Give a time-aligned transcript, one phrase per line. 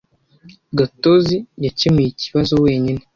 [0.77, 3.01] Gatozi yakemuye ikibazo wenyine.